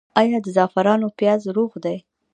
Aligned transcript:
آیا 0.19 0.37
د 0.45 0.47
زعفرانو 0.55 1.07
پیاز 1.17 1.41
روغ 1.55 1.71
دي؟ 1.83 1.97